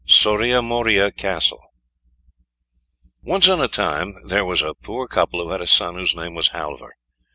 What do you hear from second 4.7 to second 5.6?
poor couple who